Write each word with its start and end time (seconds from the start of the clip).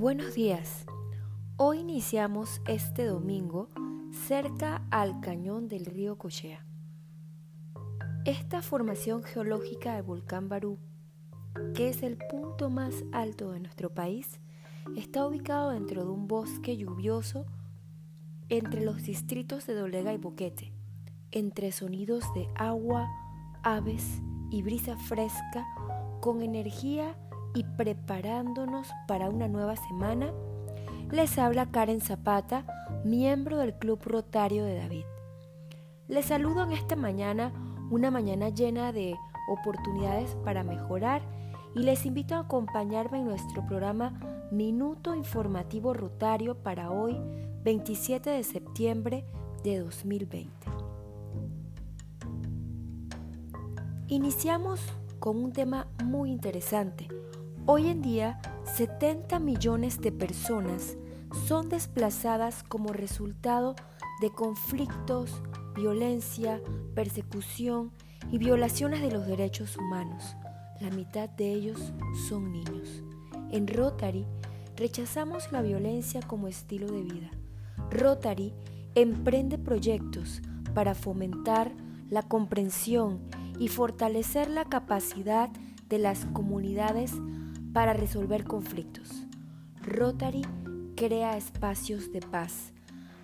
Buenos 0.00 0.34
días. 0.34 0.86
Hoy 1.56 1.80
iniciamos 1.80 2.60
este 2.68 3.04
domingo 3.04 3.68
cerca 4.28 4.86
al 4.92 5.18
cañón 5.20 5.66
del 5.66 5.86
río 5.86 6.16
Cochea. 6.16 6.64
Esta 8.24 8.62
formación 8.62 9.24
geológica 9.24 9.96
del 9.96 10.04
volcán 10.04 10.48
Barú, 10.48 10.78
que 11.74 11.88
es 11.88 12.04
el 12.04 12.16
punto 12.16 12.70
más 12.70 12.94
alto 13.10 13.50
de 13.50 13.58
nuestro 13.58 13.92
país, 13.92 14.38
está 14.96 15.26
ubicado 15.26 15.70
dentro 15.70 16.04
de 16.04 16.10
un 16.12 16.28
bosque 16.28 16.76
lluvioso 16.76 17.44
entre 18.50 18.84
los 18.84 19.02
distritos 19.02 19.66
de 19.66 19.74
Dolega 19.74 20.12
y 20.14 20.16
Boquete, 20.16 20.72
entre 21.32 21.72
sonidos 21.72 22.22
de 22.36 22.46
agua, 22.54 23.10
aves 23.64 24.22
y 24.52 24.62
brisa 24.62 24.96
fresca 24.96 25.66
con 26.20 26.42
energía 26.42 27.16
y 27.54 27.64
preparándonos 27.64 28.88
para 29.06 29.28
una 29.28 29.48
nueva 29.48 29.76
semana, 29.76 30.32
les 31.10 31.38
habla 31.38 31.70
Karen 31.70 32.00
Zapata, 32.00 32.64
miembro 33.04 33.58
del 33.58 33.74
Club 33.74 34.00
Rotario 34.04 34.64
de 34.64 34.76
David. 34.76 35.04
Les 36.08 36.26
saludo 36.26 36.64
en 36.64 36.72
esta 36.72 36.96
mañana, 36.96 37.52
una 37.90 38.10
mañana 38.10 38.50
llena 38.50 38.92
de 38.92 39.16
oportunidades 39.48 40.36
para 40.44 40.62
mejorar 40.62 41.22
y 41.74 41.80
les 41.80 42.06
invito 42.06 42.34
a 42.34 42.40
acompañarme 42.40 43.20
en 43.20 43.26
nuestro 43.26 43.66
programa 43.66 44.18
Minuto 44.50 45.14
Informativo 45.14 45.94
Rotario 45.94 46.56
para 46.56 46.90
hoy, 46.90 47.16
27 47.64 48.30
de 48.30 48.42
septiembre 48.42 49.24
de 49.62 49.78
2020. 49.80 50.50
Iniciamos 54.08 54.80
con 55.18 55.36
un 55.36 55.52
tema 55.52 55.86
muy 56.02 56.30
interesante. 56.30 57.08
Hoy 57.70 57.88
en 57.88 58.00
día, 58.00 58.40
70 58.76 59.40
millones 59.40 60.00
de 60.00 60.10
personas 60.10 60.96
son 61.46 61.68
desplazadas 61.68 62.62
como 62.62 62.94
resultado 62.94 63.76
de 64.22 64.30
conflictos, 64.30 65.42
violencia, 65.74 66.62
persecución 66.94 67.92
y 68.32 68.38
violaciones 68.38 69.02
de 69.02 69.10
los 69.10 69.26
derechos 69.26 69.76
humanos. 69.76 70.34
La 70.80 70.88
mitad 70.88 71.28
de 71.28 71.52
ellos 71.52 71.92
son 72.26 72.52
niños. 72.52 73.02
En 73.50 73.68
Rotary 73.68 74.24
rechazamos 74.74 75.52
la 75.52 75.60
violencia 75.60 76.22
como 76.22 76.48
estilo 76.48 76.90
de 76.90 77.02
vida. 77.02 77.30
Rotary 77.90 78.54
emprende 78.94 79.58
proyectos 79.58 80.40
para 80.72 80.94
fomentar 80.94 81.70
la 82.08 82.22
comprensión 82.22 83.20
y 83.58 83.68
fortalecer 83.68 84.48
la 84.48 84.64
capacidad 84.64 85.50
de 85.90 85.98
las 85.98 86.24
comunidades 86.32 87.12
para 87.78 87.92
resolver 87.92 88.42
conflictos. 88.42 89.08
Rotary 89.82 90.42
crea 90.96 91.36
espacios 91.36 92.10
de 92.10 92.18
paz. 92.18 92.72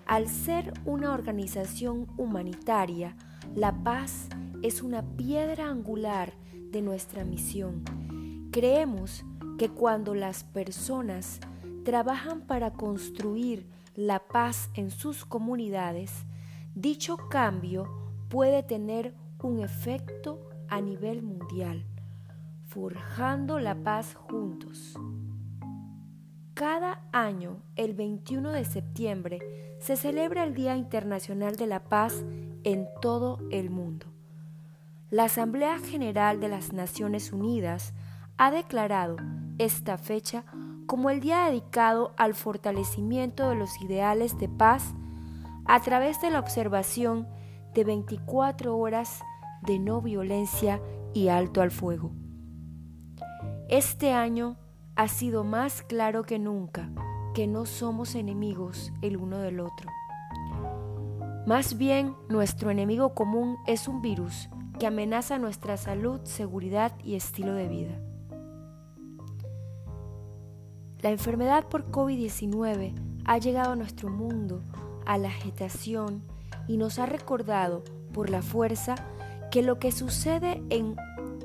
Al 0.06 0.28
ser 0.28 0.72
una 0.84 1.12
organización 1.12 2.06
humanitaria, 2.16 3.16
la 3.56 3.82
paz 3.82 4.28
es 4.62 4.80
una 4.80 5.02
piedra 5.16 5.68
angular 5.68 6.34
de 6.70 6.82
nuestra 6.82 7.24
misión. 7.24 7.82
Creemos 8.52 9.24
que 9.58 9.70
cuando 9.70 10.14
las 10.14 10.44
personas 10.44 11.40
trabajan 11.84 12.42
para 12.42 12.74
construir 12.74 13.68
la 13.96 14.20
paz 14.20 14.70
en 14.74 14.92
sus 14.92 15.24
comunidades, 15.24 16.12
dicho 16.76 17.16
cambio 17.28 17.88
puede 18.28 18.62
tener 18.62 19.16
un 19.42 19.58
efecto 19.64 20.48
a 20.68 20.80
nivel 20.80 21.22
mundial, 21.22 21.84
forjando 22.74 23.60
la 23.60 23.76
paz 23.76 24.14
juntos. 24.14 24.98
Cada 26.54 27.04
año, 27.12 27.62
el 27.76 27.94
21 27.94 28.50
de 28.50 28.64
septiembre, 28.64 29.38
se 29.78 29.96
celebra 29.96 30.42
el 30.42 30.54
Día 30.54 30.76
Internacional 30.76 31.54
de 31.54 31.68
la 31.68 31.84
Paz 31.84 32.24
en 32.64 32.88
todo 33.00 33.38
el 33.52 33.70
mundo. 33.70 34.06
La 35.08 35.24
Asamblea 35.24 35.78
General 35.78 36.40
de 36.40 36.48
las 36.48 36.72
Naciones 36.72 37.32
Unidas 37.32 37.94
ha 38.38 38.50
declarado 38.50 39.16
esta 39.58 39.96
fecha 39.96 40.44
como 40.86 41.10
el 41.10 41.20
día 41.20 41.44
dedicado 41.44 42.12
al 42.16 42.34
fortalecimiento 42.34 43.48
de 43.48 43.54
los 43.54 43.80
ideales 43.82 44.36
de 44.38 44.48
paz 44.48 44.94
a 45.64 45.80
través 45.80 46.20
de 46.20 46.30
la 46.30 46.40
observación 46.40 47.28
de 47.72 47.84
24 47.84 48.76
horas 48.76 49.20
de 49.62 49.78
no 49.78 50.02
violencia 50.02 50.80
y 51.14 51.28
alto 51.28 51.62
al 51.62 51.70
fuego. 51.70 52.10
Este 53.74 54.12
año 54.12 54.56
ha 54.94 55.08
sido 55.08 55.42
más 55.42 55.82
claro 55.82 56.22
que 56.22 56.38
nunca 56.38 56.92
que 57.34 57.48
no 57.48 57.66
somos 57.66 58.14
enemigos 58.14 58.92
el 59.02 59.16
uno 59.16 59.38
del 59.38 59.58
otro. 59.58 59.90
Más 61.44 61.76
bien, 61.76 62.14
nuestro 62.28 62.70
enemigo 62.70 63.16
común 63.16 63.56
es 63.66 63.88
un 63.88 64.00
virus 64.00 64.48
que 64.78 64.86
amenaza 64.86 65.40
nuestra 65.40 65.76
salud, 65.76 66.20
seguridad 66.22 66.92
y 67.02 67.16
estilo 67.16 67.52
de 67.52 67.66
vida. 67.66 68.00
La 71.00 71.10
enfermedad 71.10 71.64
por 71.68 71.90
COVID-19 71.90 72.94
ha 73.24 73.38
llegado 73.38 73.72
a 73.72 73.76
nuestro 73.76 74.08
mundo 74.08 74.62
a 75.04 75.18
la 75.18 75.30
agitación 75.30 76.22
y 76.68 76.76
nos 76.76 77.00
ha 77.00 77.06
recordado 77.06 77.82
por 78.12 78.30
la 78.30 78.40
fuerza 78.40 78.94
que 79.50 79.62
lo 79.62 79.80
que 79.80 79.90
sucede 79.90 80.62
en 80.70 80.94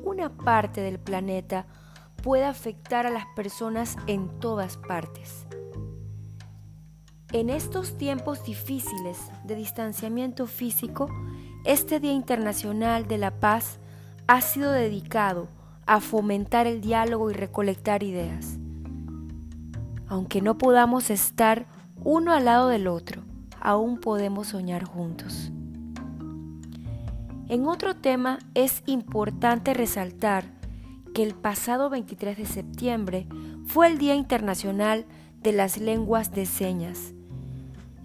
una 0.03 0.29
parte 0.37 0.81
del 0.81 0.99
planeta 0.99 1.65
puede 2.21 2.45
afectar 2.45 3.05
a 3.05 3.09
las 3.09 3.25
personas 3.35 3.95
en 4.07 4.27
todas 4.39 4.77
partes. 4.77 5.45
En 7.31 7.49
estos 7.49 7.97
tiempos 7.97 8.43
difíciles 8.43 9.17
de 9.43 9.55
distanciamiento 9.55 10.47
físico, 10.47 11.09
este 11.63 11.99
Día 11.99 12.13
Internacional 12.13 13.07
de 13.07 13.17
la 13.17 13.39
Paz 13.39 13.79
ha 14.27 14.41
sido 14.41 14.71
dedicado 14.71 15.47
a 15.85 15.99
fomentar 15.99 16.67
el 16.67 16.81
diálogo 16.81 17.29
y 17.29 17.33
recolectar 17.33 18.03
ideas. 18.03 18.57
Aunque 20.07 20.41
no 20.41 20.57
podamos 20.57 21.09
estar 21.09 21.67
uno 22.03 22.31
al 22.31 22.45
lado 22.45 22.67
del 22.69 22.87
otro, 22.87 23.21
aún 23.59 23.99
podemos 23.99 24.47
soñar 24.47 24.83
juntos. 24.83 25.51
En 27.47 27.67
otro 27.67 27.95
tema 27.95 28.39
es 28.53 28.83
importante 28.85 29.73
resaltar 29.73 30.58
el 31.21 31.35
pasado 31.35 31.89
23 31.89 32.37
de 32.37 32.45
septiembre 32.45 33.27
fue 33.65 33.87
el 33.87 33.97
Día 33.97 34.15
Internacional 34.15 35.05
de 35.41 35.51
las 35.51 35.77
Lenguas 35.77 36.31
de 36.31 36.45
Señas. 36.45 37.13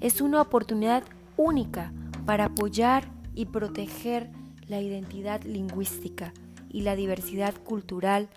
Es 0.00 0.20
una 0.20 0.40
oportunidad 0.40 1.04
única 1.36 1.92
para 2.26 2.46
apoyar 2.46 3.08
y 3.34 3.46
proteger 3.46 4.30
la 4.66 4.80
identidad 4.80 5.42
lingüística 5.42 6.32
y 6.68 6.82
la 6.82 6.96
diversidad 6.96 7.54
cultural 7.54 8.28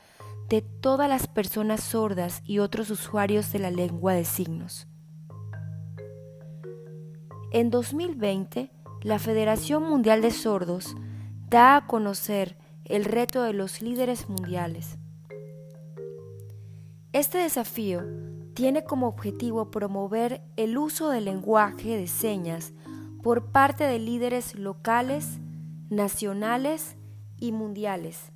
de 0.49 0.61
todas 0.61 1.09
las 1.09 1.27
personas 1.27 1.83
sordas 1.83 2.41
y 2.45 2.59
otros 2.59 2.89
usuarios 2.89 3.51
de 3.51 3.59
la 3.59 3.71
lengua 3.71 4.13
de 4.13 4.25
signos. 4.25 4.87
En 7.51 7.69
2020, 7.69 8.71
la 9.01 9.19
Federación 9.19 9.83
Mundial 9.83 10.21
de 10.21 10.31
Sordos 10.31 10.95
da 11.49 11.77
a 11.77 11.87
conocer 11.87 12.57
el 12.89 13.05
reto 13.05 13.43
de 13.43 13.53
los 13.53 13.81
líderes 13.81 14.29
mundiales. 14.29 14.97
Este 17.13 17.37
desafío 17.37 18.03
tiene 18.53 18.83
como 18.83 19.07
objetivo 19.07 19.71
promover 19.71 20.41
el 20.55 20.77
uso 20.77 21.09
del 21.09 21.25
lenguaje 21.25 21.97
de 21.97 22.07
señas 22.07 22.73
por 23.23 23.51
parte 23.51 23.83
de 23.83 23.99
líderes 23.99 24.55
locales, 24.55 25.39
nacionales 25.89 26.95
y 27.37 27.51
mundiales, 27.51 28.31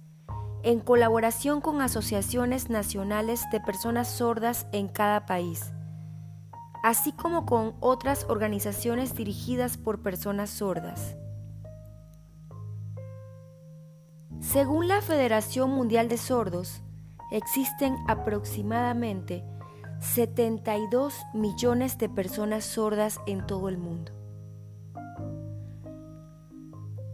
en 0.64 0.80
colaboración 0.80 1.62
con 1.62 1.82
asociaciones 1.82 2.70
nacionales 2.70 3.44
de 3.52 3.60
personas 3.60 4.08
sordas 4.10 4.68
en 4.72 4.88
cada 4.88 5.26
país 5.26 5.72
así 6.82 7.12
como 7.12 7.46
con 7.46 7.76
otras 7.80 8.26
organizaciones 8.28 9.16
dirigidas 9.16 9.78
por 9.78 10.02
personas 10.02 10.50
sordas. 10.50 11.16
Según 14.42 14.88
la 14.88 15.02
Federación 15.02 15.70
Mundial 15.70 16.10
de 16.10 16.18
Sordos, 16.18 16.82
existen 17.32 17.96
aproximadamente 18.08 19.46
72 20.00 21.16
millones 21.36 22.00
de 22.00 22.10
personas 22.10 22.66
sordas 22.66 23.22
en 23.28 23.46
todo 23.46 23.70
el 23.70 23.78
mundo. 23.78 24.12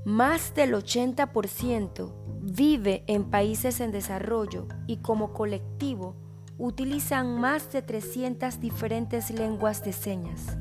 Más 0.05 0.55
del 0.55 0.73
80% 0.73 2.13
vive 2.41 3.03
en 3.07 3.29
países 3.29 3.81
en 3.81 3.91
desarrollo 3.91 4.65
y 4.87 4.97
como 4.97 5.33
colectivo 5.33 6.15
utilizan 6.57 7.39
más 7.41 7.73
de 7.73 7.81
300 7.81 8.61
diferentes 8.61 9.31
lenguas 9.31 9.83
de 9.83 9.91
señas. 9.91 10.57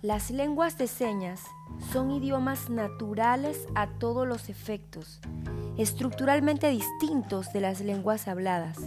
Las 0.00 0.30
lenguas 0.30 0.78
de 0.78 0.86
señas 0.86 1.42
son 1.92 2.10
idiomas 2.10 2.70
naturales 2.70 3.66
a 3.74 3.86
todos 3.86 4.26
los 4.26 4.48
efectos, 4.48 5.20
estructuralmente 5.76 6.68
distintos 6.68 7.52
de 7.52 7.60
las 7.60 7.80
lenguas 7.80 8.28
habladas. 8.28 8.78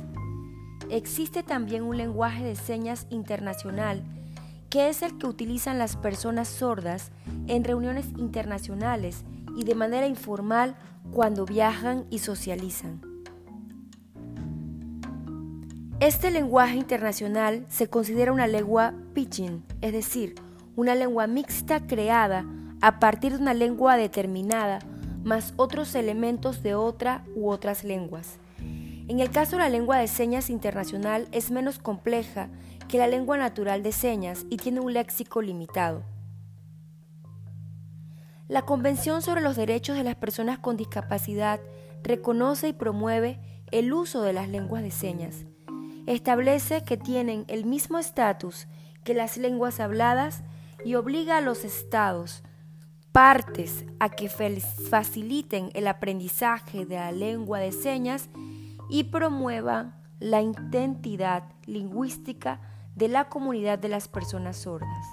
existe 0.90 1.44
también 1.44 1.84
un 1.84 1.98
lenguaje 1.98 2.44
de 2.44 2.56
señas 2.56 3.06
internacional 3.12 4.04
que 4.70 4.90
es 4.90 5.02
el 5.02 5.18
que 5.18 5.28
utilizan 5.28 5.80
las 5.80 5.96
personas 5.96 6.48
sordas 6.48 7.12
en 7.48 7.64
reuniones 7.64 8.08
internacionales 8.18 9.24
y 9.56 9.64
de 9.64 9.76
manera 9.76 10.08
informal 10.08 10.76
cuando 11.12 11.46
viajan 11.46 12.06
y 12.10 12.20
socializan. 12.20 13.02
Este 16.00 16.32
lenguaje 16.32 16.76
internacional 16.76 17.66
se 17.68 17.90
considera 17.90 18.32
una 18.32 18.48
lengua 18.48 18.94
pidgin, 19.14 19.66
es 19.82 19.92
decir, 19.92 20.36
una 20.76 20.96
lengua 20.96 21.28
mixta 21.28 21.86
creada 21.88 22.46
a 22.82 23.00
partir 23.00 23.34
de 23.34 23.42
una 23.42 23.54
lengua 23.54 23.98
determinada 23.98 24.80
más 25.24 25.54
otros 25.58 25.96
elementos 25.96 26.64
de 26.64 26.76
otra 26.76 27.24
u 27.36 27.50
otras 27.50 27.84
lenguas. 27.84 28.40
En 29.08 29.20
el 29.20 29.32
caso 29.32 29.58
de 29.58 29.64
la 29.64 29.70
lengua 29.70 29.98
de 29.98 30.08
señas 30.08 30.50
internacional 30.50 31.28
es 31.32 31.52
menos 31.52 31.80
compleja 31.80 32.50
que 32.88 32.98
la 32.98 33.08
lengua 33.08 33.38
natural 33.38 33.84
de 33.84 33.92
señas 33.92 34.46
y 34.50 34.58
tiene 34.58 34.80
un 34.80 34.94
léxico 34.94 35.42
limitado. 35.42 36.04
La 38.48 38.64
Convención 38.64 39.22
sobre 39.22 39.42
los 39.42 39.56
Derechos 39.56 39.96
de 39.96 40.04
las 40.04 40.16
Personas 40.16 40.60
con 40.60 40.78
Discapacidad 40.78 41.60
reconoce 42.04 42.70
y 42.70 42.74
promueve 42.74 43.40
el 43.72 43.94
uso 43.94 44.22
de 44.24 44.34
las 44.34 44.50
lenguas 44.50 44.82
de 44.82 44.92
señas. 44.92 45.46
Establece 46.08 46.84
que 46.84 46.98
tienen 46.98 47.46
el 47.48 47.66
mismo 47.66 48.00
estatus 48.00 48.68
que 49.04 49.14
las 49.14 49.38
lenguas 49.38 49.80
habladas 49.80 50.44
y 50.84 50.96
obliga 50.96 51.38
a 51.38 51.42
los 51.42 51.66
estados, 51.66 52.44
partes, 53.20 53.86
a 54.00 54.08
que 54.08 54.30
faciliten 54.30 55.72
el 55.74 55.90
aprendizaje 55.90 56.86
de 56.86 56.96
la 56.96 57.12
lengua 57.12 57.60
de 57.60 57.74
señas 57.74 58.30
y 58.90 59.04
promuevan 59.04 59.94
la 60.22 60.42
identidad 60.42 61.44
lingüística 61.66 62.62
de 62.96 63.10
la 63.10 63.28
comunidad 63.28 63.78
de 63.78 63.90
las 63.90 64.08
personas 64.08 64.56
sordas. 64.56 65.06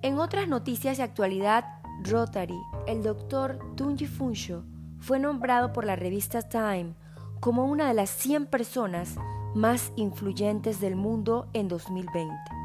En 0.00 0.18
otras 0.18 0.48
noticias 0.48 0.96
de 0.96 1.02
actualidad, 1.02 1.66
Rotary, 2.02 2.58
el 2.86 3.02
doctor 3.02 3.58
Tunji 3.76 4.06
Funsho, 4.06 4.64
fue 4.98 5.18
nombrado 5.18 5.74
por 5.74 5.84
la 5.84 5.96
revista 5.96 6.40
Time 6.40 6.94
como 7.38 7.66
una 7.66 7.88
de 7.88 7.92
las 7.92 8.08
100 8.08 8.46
personas 8.46 9.16
más 9.54 9.92
influyentes 9.96 10.80
del 10.80 10.96
mundo 10.96 11.50
en 11.52 11.68
2020. 11.68 12.59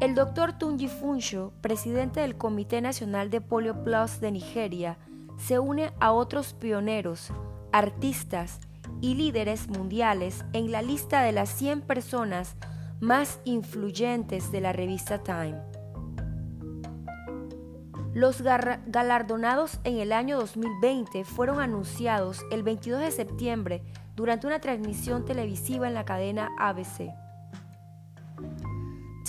El 0.00 0.14
doctor 0.14 0.54
Tunji 0.54 0.88
Funsho, 0.88 1.52
presidente 1.60 2.20
del 2.20 2.38
Comité 2.38 2.80
Nacional 2.80 3.28
de 3.28 3.42
Polio 3.42 3.84
Plus 3.84 4.18
de 4.18 4.32
Nigeria, 4.32 4.96
se 5.36 5.58
une 5.58 5.92
a 6.00 6.12
otros 6.12 6.54
pioneros, 6.54 7.30
artistas 7.70 8.60
y 9.02 9.14
líderes 9.14 9.68
mundiales 9.68 10.46
en 10.54 10.72
la 10.72 10.80
lista 10.80 11.20
de 11.20 11.32
las 11.32 11.50
100 11.50 11.82
personas 11.82 12.56
más 12.98 13.40
influyentes 13.44 14.50
de 14.50 14.62
la 14.62 14.72
revista 14.72 15.22
Time. 15.22 15.60
Los 18.14 18.40
galardonados 18.40 19.80
en 19.84 19.98
el 19.98 20.12
año 20.12 20.38
2020 20.38 21.24
fueron 21.24 21.60
anunciados 21.60 22.42
el 22.50 22.62
22 22.62 23.00
de 23.00 23.10
septiembre 23.10 23.82
durante 24.16 24.46
una 24.46 24.60
transmisión 24.60 25.26
televisiva 25.26 25.88
en 25.88 25.94
la 25.94 26.06
cadena 26.06 26.48
ABC. 26.58 27.29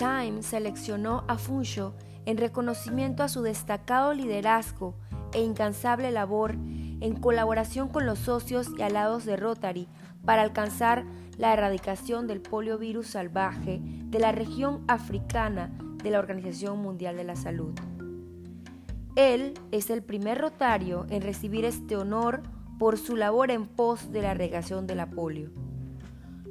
Time 0.02 0.42
seleccionó 0.42 1.24
a 1.28 1.38
Funcho 1.38 1.94
en 2.26 2.38
reconocimiento 2.38 3.22
a 3.22 3.30
su 3.30 3.44
destacado 3.44 4.16
liderazgo 4.16 4.96
e 5.32 5.44
incansable 5.44 6.10
labor 6.10 6.54
en 6.54 7.16
colaboración 7.16 7.88
con 7.88 8.08
los 8.08 8.18
socios 8.18 8.72
y 8.80 8.82
alados 8.82 9.26
de 9.26 9.38
Rotary 9.38 9.88
para 10.26 10.42
alcanzar 10.42 11.06
la 11.38 11.54
erradicación 11.54 12.26
del 12.26 12.42
poliovirus 12.42 13.10
salvaje 13.10 13.80
de 13.80 14.18
la 14.18 14.32
región 14.32 14.84
africana 14.88 15.70
de 16.02 16.10
la 16.10 16.18
Organización 16.18 16.82
Mundial 16.82 17.16
de 17.16 17.24
la 17.24 17.36
Salud. 17.36 17.76
Él 19.16 19.54
es 19.70 19.92
el 19.92 20.02
primer 20.02 20.40
rotario 20.40 21.06
en 21.12 21.22
recibir 21.22 21.64
este 21.64 21.96
honor 21.96 22.42
por 22.80 22.98
su 22.98 23.16
labor 23.16 23.52
en 23.52 23.68
pos 23.68 24.12
de 24.12 24.24
la 24.24 24.32
erradicación 24.32 24.88
de 24.88 24.96
la 24.96 25.12
polio. 25.12 25.52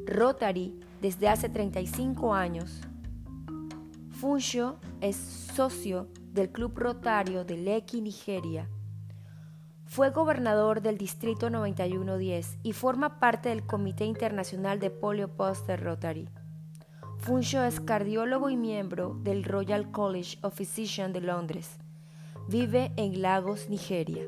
Rotary 0.07 0.79
desde 1.03 1.29
hace 1.29 1.49
35 1.49 2.33
años. 2.33 2.83
Funcho 4.21 4.79
es 5.01 5.17
socio 5.17 6.09
del 6.33 6.51
Club 6.51 6.79
Rotario 6.79 7.45
de 7.45 7.57
Lekki, 7.57 8.01
Nigeria 8.01 8.69
fue 9.91 10.11
gobernador 10.11 10.83
del 10.83 10.97
Distrito 10.99 11.51
9110 11.51 12.59
y 12.63 12.75
forma 12.75 13.19
parte 13.19 13.49
del 13.49 13.67
Comité 13.67 14.05
Internacional 14.05 14.79
de 14.79 14.89
Polio 14.89 15.35
Poster 15.37 15.83
Rotary. 15.83 16.29
Funcho 17.19 17.65
es 17.65 17.81
cardiólogo 17.81 18.51
y 18.51 18.57
miembro 18.57 19.17
del 19.25 19.43
Royal 19.43 19.91
College 19.91 20.39
of 20.43 20.55
Physicians 20.55 21.13
de 21.13 21.23
Londres. 21.23 21.79
Vive 22.47 22.93
en 22.97 23.21
Lagos, 23.21 23.69
Nigeria. 23.69 24.23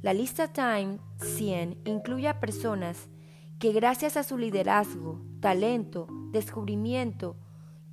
La 0.00 0.14
lista 0.14 0.48
Time 0.48 0.98
100 1.18 1.76
incluye 1.84 2.28
a 2.28 2.40
personas 2.40 3.10
que 3.58 3.72
gracias 3.72 4.16
a 4.16 4.22
su 4.22 4.38
liderazgo, 4.38 5.20
talento, 5.40 6.06
descubrimiento 6.30 7.36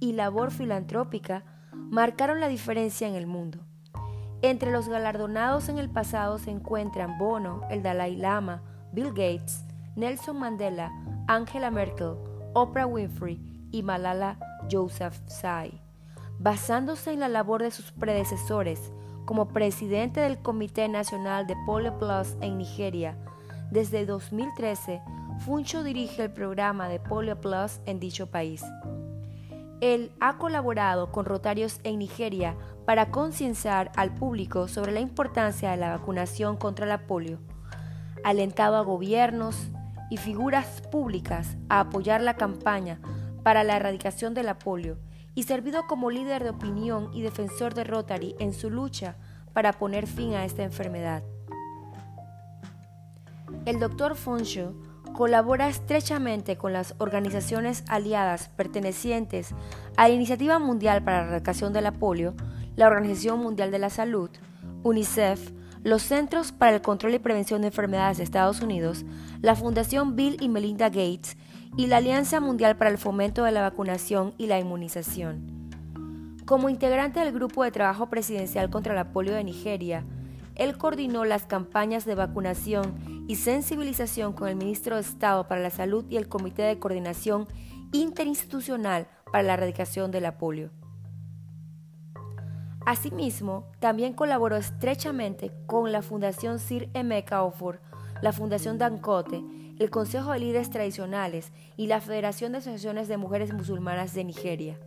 y 0.04 0.12
labor 0.12 0.52
filantrópica 0.52 1.46
marcaron 1.72 2.42
la 2.42 2.50
diferencia 2.50 3.08
en 3.08 3.16
el 3.16 3.26
mundo. 3.26 3.60
Entre 4.42 4.70
los 4.70 4.90
galardonados 4.90 5.70
en 5.70 5.78
el 5.78 5.90
pasado 5.90 6.38
se 6.40 6.52
encuentran 6.52 7.18
Bono, 7.18 7.62
el 7.70 7.82
Dalai 7.82 8.18
Lama, 8.18 8.62
Bill 8.92 9.12
Gates, 9.12 9.64
Nelson 9.96 10.38
Mandela, 10.38 10.92
Angela 11.28 11.72
Merkel, 11.72 12.16
Oprah 12.54 12.86
Winfrey 12.86 13.40
y 13.72 13.82
Malala 13.82 14.38
Yousafzai. 14.68 15.82
Basándose 16.38 17.14
en 17.14 17.22
la 17.22 17.30
labor 17.30 17.64
de 17.64 17.72
sus 17.72 17.94
predecesores 17.94 18.92
como 19.24 19.48
presidente 19.48 20.20
del 20.20 20.38
Comité 20.40 20.90
Nacional 20.90 21.48
de 21.48 21.56
Polio 21.66 21.98
Plus 21.98 22.36
en 22.42 22.58
Nigeria, 22.58 23.18
desde 23.72 24.06
2013, 24.06 25.02
Funcho 25.46 25.82
dirige 25.82 26.24
el 26.24 26.32
programa 26.34 26.90
de 26.90 27.00
Polio 27.00 27.40
Plus 27.40 27.80
en 27.86 28.02
dicho 28.02 28.28
país. 28.28 28.62
Él 29.84 30.14
ha 30.22 30.38
colaborado 30.38 31.12
con 31.12 31.26
Rotarios 31.26 31.82
en 31.84 32.00
Nigeria 32.00 32.56
para 32.86 33.12
concienciar 33.12 33.92
al 33.98 34.14
público 34.16 34.70
sobre 34.70 34.94
la 34.94 35.02
importancia 35.02 35.72
de 35.72 35.76
la 35.76 35.90
vacunación 35.90 36.56
contra 36.56 36.86
la 36.86 37.06
polio, 37.06 37.40
alentado 38.24 38.78
a 38.78 38.84
gobiernos 38.84 39.58
y 40.10 40.16
figuras 40.16 40.80
públicas 40.90 41.58
a 41.68 41.82
apoyar 41.82 42.22
la 42.22 42.38
campaña 42.38 43.02
para 43.44 43.66
la 43.66 43.76
erradicación 43.76 44.34
de 44.34 44.44
la 44.44 44.58
polio 44.58 45.00
y 45.36 45.44
servido 45.44 45.86
como 45.86 46.12
líder 46.12 46.46
de 46.46 46.52
opinión 46.52 47.10
y 47.14 47.22
defensor 47.22 47.74
de 47.74 47.84
Rotary 47.84 48.38
en 48.40 48.54
su 48.54 48.70
lucha 48.70 49.18
para 49.52 49.74
poner 49.74 50.08
fin 50.08 50.34
a 50.34 50.46
esta 50.46 50.64
enfermedad. 50.64 51.24
El 53.66 53.82
Dr. 53.82 54.16
Fonsho 54.16 54.76
colabora 55.14 55.70
estrechamente 55.70 56.58
con 56.58 56.74
las 56.74 56.96
organizaciones 56.98 57.84
aliadas 57.88 58.50
pertenecientes 58.50 59.54
a 59.96 60.08
la 60.08 60.14
Iniciativa 60.14 60.60
Mundial 60.60 61.04
para 61.04 61.22
la 61.22 61.28
Erradicación 61.28 61.72
de 61.72 61.82
la 61.82 61.94
Polio, 61.94 62.34
la 62.76 62.88
Organización 62.88 63.40
Mundial 63.40 63.72
de 63.72 63.80
la 63.80 63.90
Salud, 63.90 64.30
UNICEF, 64.84 65.52
los 65.84 66.02
Centros 66.02 66.52
para 66.52 66.76
el 66.76 66.82
Control 66.82 67.14
y 67.14 67.20
Prevención 67.20 67.62
de 67.62 67.68
Enfermedades 67.68 68.18
de 68.18 68.24
Estados 68.24 68.62
Unidos, 68.62 69.06
la 69.42 69.56
Fundación 69.56 70.16
Bill 70.16 70.38
y 70.42 70.50
Melinda 70.50 70.90
Gates 70.90 71.38
y 71.78 71.88
la 71.88 71.98
Alianza 71.98 72.40
Mundial 72.40 72.78
para 72.78 72.90
el 72.90 72.98
Fomento 72.98 73.44
de 73.44 73.52
la 73.52 73.62
Vacunación 73.62 74.34
y 74.38 74.48
la 74.48 74.60
Inmunización. 74.60 75.54
Como 76.46 76.70
integrante 76.70 77.20
del 77.20 77.32
Grupo 77.34 77.64
de 77.64 77.72
Trabajo 77.72 78.10
Presidencial 78.10 78.70
contra 78.70 78.94
la 78.94 79.12
Polio 79.12 79.34
de 79.34 79.44
Nigeria, 79.44 80.04
él 80.56 80.78
coordinó 80.78 81.26
las 81.26 81.46
campañas 81.46 82.06
de 82.06 82.16
vacunación 82.16 83.13
y 83.34 83.36
sensibilización 83.36 84.34
con 84.34 84.48
el 84.48 84.56
Ministro 84.56 84.96
de 84.96 85.02
Estado 85.02 85.48
para 85.48 85.60
la 85.60 85.72
Salud 85.72 86.06
y 86.08 86.18
el 86.18 86.30
Comité 86.30 86.62
de 86.62 86.78
Coordinación 86.78 87.48
Interinstitucional 87.92 89.08
para 89.32 89.42
la 89.42 89.56
Erradicación 89.56 90.12
de 90.12 90.22
la 90.22 90.38
Polio. 90.38 90.70
Asimismo, 92.86 93.72
también 93.80 94.14
colaboró 94.14 94.56
estrechamente 94.56 95.52
con 95.66 95.92
la 95.92 96.04
Fundación 96.04 96.60
Sir 96.60 96.92
Emeka 96.94 97.42
Ofor, 97.42 97.82
la 98.22 98.34
Fundación 98.34 98.78
Dancote, 98.78 99.44
el 99.80 99.90
Consejo 99.90 100.32
de 100.32 100.38
Líderes 100.38 100.70
Tradicionales 100.70 101.52
y 101.76 101.88
la 101.88 102.02
Federación 102.02 102.52
de 102.52 102.60
Asociaciones 102.60 103.08
de 103.08 103.18
Mujeres 103.18 103.52
Musulmanas 103.52 104.14
de 104.14 104.26
Nigeria. 104.26 104.80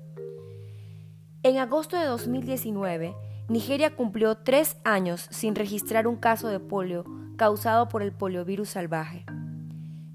En 1.42 1.58
agosto 1.58 1.98
de 1.98 2.04
2019, 2.04 3.12
Nigeria 3.48 3.96
cumplió 3.96 4.36
tres 4.36 4.76
años 4.84 5.26
sin 5.32 5.56
registrar 5.56 6.06
un 6.06 6.14
caso 6.14 6.46
de 6.46 6.60
polio 6.60 7.25
causado 7.36 7.88
por 7.88 8.02
el 8.02 8.12
poliovirus 8.12 8.70
salvaje. 8.70 9.24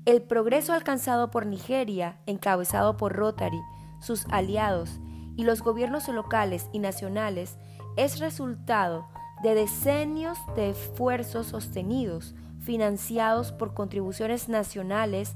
El 0.05 0.23
progreso 0.23 0.73
alcanzado 0.73 1.29
por 1.29 1.45
Nigeria, 1.45 2.17
encabezado 2.25 2.97
por 2.97 3.13
Rotary, 3.13 3.61
sus 3.99 4.25
aliados 4.31 4.99
y 5.37 5.43
los 5.43 5.61
gobiernos 5.61 6.07
locales 6.07 6.67
y 6.73 6.79
nacionales, 6.79 7.57
es 7.97 8.19
resultado 8.19 9.07
de 9.43 9.55
decenios 9.55 10.37
de 10.55 10.71
esfuerzos 10.71 11.47
sostenidos, 11.47 12.35
financiados 12.59 13.51
por 13.51 13.73
contribuciones 13.73 14.49
nacionales 14.49 15.35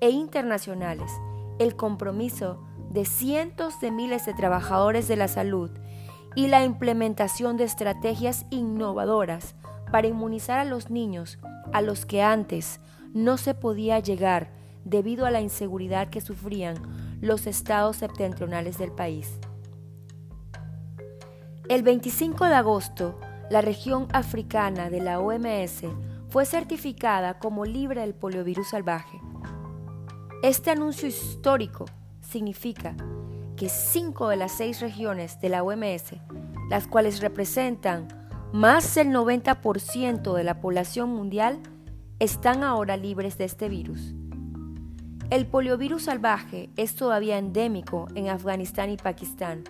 e 0.00 0.10
internacionales, 0.10 1.10
el 1.58 1.76
compromiso 1.76 2.62
de 2.90 3.04
cientos 3.04 3.80
de 3.80 3.90
miles 3.90 4.24
de 4.24 4.34
trabajadores 4.34 5.08
de 5.08 5.16
la 5.16 5.28
salud 5.28 5.70
y 6.34 6.48
la 6.48 6.64
implementación 6.64 7.56
de 7.56 7.64
estrategias 7.64 8.46
innovadoras 8.50 9.54
para 9.90 10.06
inmunizar 10.06 10.58
a 10.58 10.64
los 10.64 10.90
niños 10.90 11.38
a 11.72 11.82
los 11.82 12.06
que 12.06 12.22
antes 12.22 12.80
no 13.14 13.36
se 13.36 13.54
podía 13.54 13.98
llegar 13.98 14.50
debido 14.84 15.26
a 15.26 15.30
la 15.30 15.40
inseguridad 15.40 16.08
que 16.08 16.20
sufrían 16.20 16.76
los 17.20 17.46
estados 17.46 17.96
septentrionales 17.96 18.78
del 18.78 18.92
país. 18.92 19.38
El 21.68 21.82
25 21.82 22.46
de 22.46 22.54
agosto, 22.54 23.20
la 23.50 23.60
región 23.60 24.08
africana 24.12 24.88
de 24.88 25.00
la 25.00 25.20
OMS 25.20 25.82
fue 26.30 26.46
certificada 26.46 27.38
como 27.38 27.64
libre 27.64 28.00
del 28.02 28.14
poliovirus 28.14 28.68
salvaje. 28.68 29.20
Este 30.42 30.70
anuncio 30.70 31.08
histórico 31.08 31.86
significa 32.20 32.94
que 33.56 33.68
cinco 33.68 34.28
de 34.28 34.36
las 34.36 34.52
seis 34.52 34.80
regiones 34.80 35.40
de 35.40 35.48
la 35.48 35.62
OMS, 35.62 36.14
las 36.70 36.86
cuales 36.86 37.20
representan 37.20 38.08
más 38.52 38.94
del 38.94 39.08
90% 39.08 40.34
de 40.34 40.44
la 40.44 40.60
población 40.60 41.10
mundial, 41.10 41.60
están 42.18 42.62
ahora 42.62 42.96
libres 42.96 43.36
de 43.36 43.44
este 43.44 43.68
virus. 43.68 44.14
El 45.30 45.46
poliovirus 45.46 46.04
salvaje 46.04 46.70
es 46.76 46.94
todavía 46.94 47.36
endémico 47.36 48.08
en 48.14 48.30
Afganistán 48.30 48.90
y 48.90 48.96
Pakistán. 48.96 49.64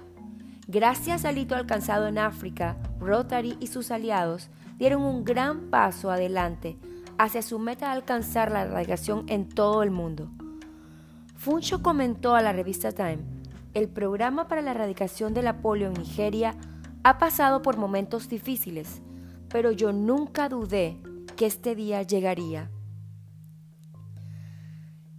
Gracias 0.68 1.24
al 1.24 1.38
hito 1.38 1.56
alcanzado 1.56 2.06
en 2.06 2.18
África, 2.18 2.76
Rotary 3.00 3.56
y 3.58 3.66
sus 3.66 3.90
aliados 3.90 4.48
dieron 4.76 5.02
un 5.02 5.24
gran 5.24 5.70
paso 5.70 6.10
adelante 6.10 6.78
hacia 7.18 7.42
su 7.42 7.58
meta 7.58 7.86
de 7.86 7.92
alcanzar 7.92 8.52
la 8.52 8.62
erradicación 8.62 9.24
en 9.28 9.48
todo 9.48 9.82
el 9.82 9.90
mundo. 9.90 10.30
Funcho 11.34 11.82
comentó 11.82 12.36
a 12.36 12.42
la 12.42 12.52
revista 12.52 12.92
Time, 12.92 13.18
el 13.74 13.88
programa 13.88 14.46
para 14.46 14.62
la 14.62 14.70
erradicación 14.70 15.34
de 15.34 15.42
la 15.42 15.60
polio 15.60 15.88
en 15.88 15.94
Nigeria 15.94 16.54
ha 17.04 17.18
pasado 17.18 17.62
por 17.62 17.76
momentos 17.76 18.28
difíciles, 18.28 19.02
pero 19.48 19.70
yo 19.72 19.92
nunca 19.92 20.48
dudé 20.48 21.00
que 21.36 21.46
este 21.46 21.74
día 21.74 22.02
llegaría. 22.02 22.70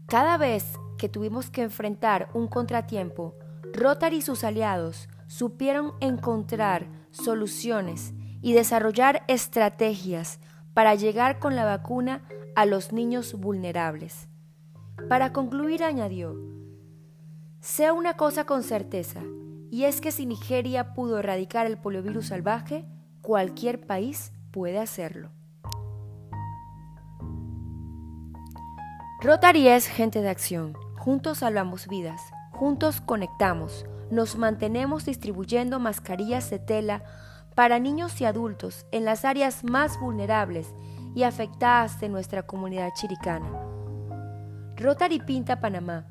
Cada 0.08 0.38
vez 0.38 0.66
que 0.98 1.10
tuvimos 1.10 1.50
que 1.50 1.62
enfrentar 1.62 2.30
un 2.34 2.48
contratiempo, 2.48 3.36
Rotary 3.74 4.18
y 4.18 4.22
sus 4.22 4.44
aliados 4.44 5.08
supieron 5.28 5.94
encontrar 6.00 6.88
soluciones 7.12 8.14
y 8.42 8.54
desarrollar 8.54 9.24
estrategias 9.28 10.40
para 10.74 10.96
llegar 10.96 11.40
con 11.40 11.56
la 11.56 11.66
vacuna 11.66 12.24
a 12.56 12.66
los 12.66 12.92
niños 12.92 13.34
vulnerables. 13.34 14.28
Para 15.08 15.32
concluir, 15.32 15.84
añadió, 15.84 16.36
sea 17.62 17.94
una 17.94 18.16
cosa 18.16 18.46
con 18.46 18.64
certeza, 18.64 19.22
y 19.72 19.86
es 19.86 20.02
que 20.02 20.12
si 20.12 20.26
Nigeria 20.26 20.94
pudo 20.94 21.20
erradicar 21.20 21.66
el 21.66 21.78
poliovirus 21.78 22.28
salvaje, 22.28 22.86
cualquier 23.22 23.86
país 23.86 24.32
puede 24.52 24.80
hacerlo. 24.80 25.32
Rotary 29.22 29.68
es 29.68 29.88
gente 29.88 30.22
de 30.22 30.30
acción. 30.30 30.78
Juntos 30.98 31.40
salvamos 31.40 31.88
vidas. 31.88 32.22
Juntos 32.52 33.02
conectamos. 33.02 33.86
Nos 34.12 34.38
mantenemos 34.38 35.06
distribuyendo 35.06 35.80
mascarillas 35.80 36.50
de 36.50 36.60
tela 36.60 37.04
para 37.54 37.80
niños 37.80 38.22
y 38.22 38.26
adultos 38.26 38.86
en 38.92 39.04
las 39.04 39.26
áreas 39.26 39.64
más 39.66 40.00
vulnerables 40.00 40.74
y 41.16 41.24
afectadas 41.24 42.00
de 42.00 42.08
nuestra 42.08 42.44
comunidad 42.44 42.92
chiricana. 42.96 43.50
Rotary 44.78 45.20
Pinta 45.20 45.60
Panamá. 45.60 46.08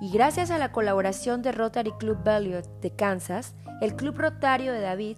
Y 0.00 0.10
gracias 0.10 0.50
a 0.50 0.58
la 0.58 0.72
colaboración 0.72 1.42
de 1.42 1.52
Rotary 1.52 1.92
Club 1.92 2.22
Belliot 2.24 2.80
de 2.80 2.90
Kansas, 2.90 3.54
el 3.80 3.96
Club 3.96 4.16
Rotario 4.18 4.72
de 4.72 4.80
David 4.80 5.16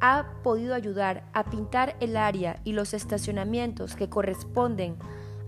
ha 0.00 0.26
podido 0.42 0.74
ayudar 0.74 1.24
a 1.32 1.44
pintar 1.44 1.96
el 2.00 2.16
área 2.16 2.60
y 2.64 2.72
los 2.72 2.94
estacionamientos 2.94 3.96
que 3.96 4.08
corresponden 4.08 4.96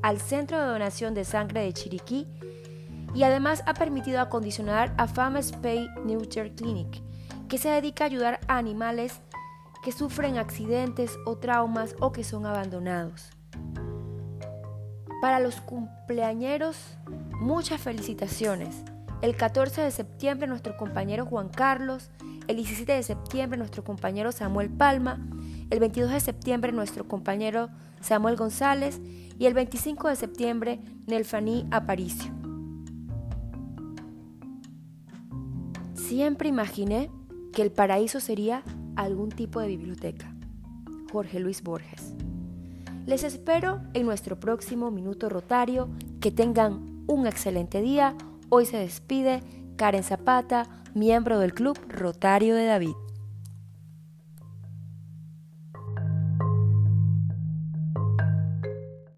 al 0.03 0.21
Centro 0.21 0.59
de 0.59 0.67
Donación 0.67 1.15
de 1.15 1.25
Sangre 1.25 1.63
de 1.63 1.73
Chiriquí 1.73 2.27
y 3.15 3.23
además 3.23 3.63
ha 3.67 3.75
permitido 3.75 4.21
acondicionar 4.21 4.95
a 4.97 5.07
Famous 5.07 5.53
Pay 5.53 5.89
Neuter 6.05 6.55
Clinic, 6.55 7.03
que 7.49 7.59
se 7.59 7.69
dedica 7.69 8.05
a 8.05 8.07
ayudar 8.07 8.41
a 8.49 8.59
animales 8.59 9.21
que 9.83 9.93
sufren 9.93 10.39
accidentes 10.39 11.19
o 11.25 11.37
traumas 11.37 11.95
o 12.01 12.13
que 12.13 12.25
son 12.25 12.47
abandonados. 12.47 13.31
Para 15.21 15.41
los 15.41 15.61
cumpleañeros, 15.61 16.77
muchas 17.41 17.81
felicitaciones. 17.81 18.75
El 19.23 19.37
14 19.37 19.81
de 19.81 19.91
septiembre 19.91 20.47
nuestro 20.47 20.77
compañero 20.77 21.27
Juan 21.27 21.49
Carlos, 21.49 22.11
el 22.47 22.57
17 22.57 22.93
de 22.93 23.03
septiembre 23.03 23.59
nuestro 23.59 23.85
compañero 23.85 24.33
Samuel 24.33 24.71
Palma, 24.71 25.27
el 25.71 25.81
22 25.81 26.13
de 26.13 26.21
septiembre 26.21 26.73
nuestro 26.73 27.07
compañero 27.07 27.69
Samuel 28.01 28.37
González 28.37 29.01
y 29.39 29.47
el 29.47 29.55
25 29.55 30.09
de 30.09 30.17
septiembre 30.17 30.81
Nelfaní 31.07 31.67
Aparicio. 31.71 32.33
Siempre 35.95 36.49
imaginé 36.49 37.11
que 37.53 37.63
el 37.63 37.71
paraíso 37.71 38.21
sería 38.21 38.63
algún 38.97 39.31
tipo 39.31 39.61
de 39.61 39.69
biblioteca. 39.69 40.33
Jorge 41.13 41.41
Luis 41.41 41.63
Borges. 41.63 42.15
Les 43.07 43.25
espero 43.25 43.81
en 43.95 44.07
nuestro 44.07 44.39
próximo 44.39 44.91
Minuto 44.91 45.29
Rotario. 45.29 45.89
Que 46.21 46.31
tengan 46.31 46.98
un 47.09 47.27
excelente 47.27 47.81
día. 47.81 48.15
Hoy 48.51 48.67
se 48.67 48.77
despide 48.77 49.43
Karen 49.77 50.05
Zapata, 50.05 50.69
miembro 50.95 51.41
del 51.41 51.55
Club 51.55 51.79
Rotario 51.89 52.55
de 52.55 52.67
David. 52.67 52.95